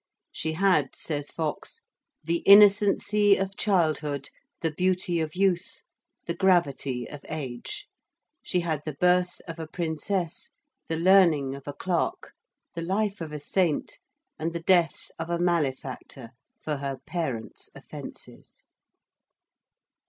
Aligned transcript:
She 0.31 0.53
had, 0.53 0.95
says 0.95 1.29
Foxe, 1.29 1.83
'the 2.23 2.37
innocency 2.37 3.35
of 3.35 3.55
childhood, 3.55 4.31
the 4.61 4.71
beauty 4.71 5.19
of 5.19 5.35
youth, 5.35 5.81
the 6.25 6.33
gravity 6.33 7.07
of 7.07 7.23
age: 7.29 7.85
she 8.41 8.61
had 8.61 8.81
the 8.83 8.95
birth 8.95 9.41
of 9.47 9.59
a 9.59 9.67
princess, 9.67 10.49
the 10.87 10.97
learning 10.97 11.53
of 11.53 11.67
a 11.67 11.73
clerk, 11.73 12.33
the 12.73 12.81
life 12.81 13.21
of 13.21 13.31
a 13.31 13.37
saint, 13.37 13.99
and 14.39 14.53
the 14.53 14.63
death 14.63 15.11
of 15.19 15.29
a 15.29 15.37
malefactor 15.37 16.31
for 16.59 16.77
her 16.77 16.97
parents' 17.05 17.69
offences.' 17.75 18.65